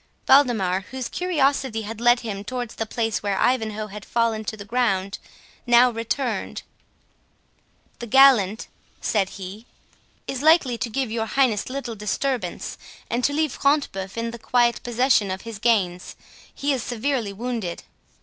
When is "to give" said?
10.79-11.11